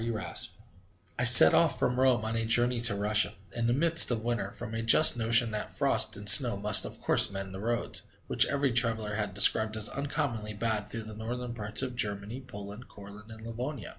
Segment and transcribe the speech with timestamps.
[0.03, 0.09] E.
[0.09, 0.53] Raspe
[1.19, 4.49] I set off from Rome on a journey to Russia, in the midst of winter,
[4.51, 8.47] from a just notion that frost and snow must, of course, mend the roads, which
[8.47, 13.29] every traveller had described as uncommonly bad through the northern parts of Germany, Poland, Courland,
[13.29, 13.89] and Livonia.